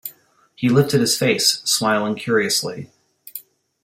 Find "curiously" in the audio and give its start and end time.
2.15-2.89